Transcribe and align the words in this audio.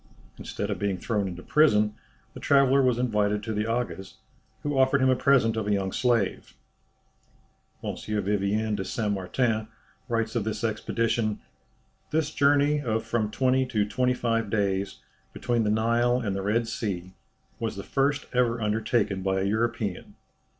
Instead 0.39 0.71
of 0.71 0.79
being 0.79 0.97
thrown 0.97 1.27
into 1.27 1.43
prison 1.43 1.93
the 2.33 2.39
traveller 2.39 2.81
was 2.81 2.97
invited 2.97 3.43
to 3.43 3.53
the 3.53 3.67
Aga's, 3.67 4.15
who 4.63 4.75
offered 4.75 4.99
him 4.99 5.11
a 5.11 5.15
present 5.15 5.55
of 5.55 5.67
a 5.67 5.71
young 5.73 5.91
slave. 5.91 6.55
M. 7.83 7.95
Vivien 7.95 8.73
de 8.75 8.83
Saint 8.83 9.13
Martin 9.13 9.67
writes 10.09 10.35
of 10.35 10.43
this 10.43 10.63
expedition, 10.63 11.39
"This 12.09 12.31
journey 12.33 12.81
of 12.81 13.03
from 13.05 13.29
twenty 13.29 13.63
to 13.67 13.85
twenty 13.87 14.15
five 14.15 14.49
days, 14.49 15.01
between 15.33 15.63
the 15.65 15.69
Nile 15.69 16.19
and 16.19 16.35
the 16.35 16.41
Red 16.41 16.67
Sea, 16.67 17.13
was 17.59 17.75
the 17.75 17.83
first 17.83 18.25
ever 18.33 18.59
undertaken 18.59 19.21
by 19.21 19.39
a 19.41 19.45
European. 19.45 20.15